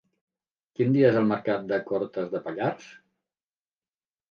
[0.79, 2.91] Quin dia és el mercat de Cortes de Pallars?